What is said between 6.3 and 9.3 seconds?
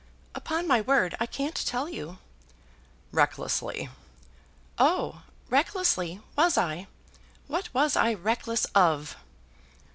was I? What was I reckless of?"